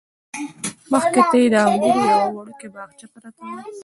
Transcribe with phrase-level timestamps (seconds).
[0.91, 3.61] مخې ته یې د انګورو یوه وړوکې باغچه پرته وه.